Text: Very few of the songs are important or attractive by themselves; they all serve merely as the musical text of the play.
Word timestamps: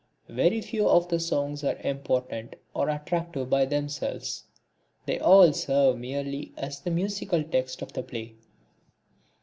Very 0.29 0.61
few 0.61 0.89
of 0.89 1.09
the 1.09 1.19
songs 1.19 1.63
are 1.63 1.77
important 1.83 2.55
or 2.73 2.89
attractive 2.89 3.51
by 3.51 3.65
themselves; 3.65 4.45
they 5.05 5.19
all 5.19 5.53
serve 5.53 5.99
merely 5.99 6.53
as 6.57 6.79
the 6.79 6.89
musical 6.89 7.43
text 7.43 7.83
of 7.83 7.93
the 7.93 8.01
play. 8.01 8.33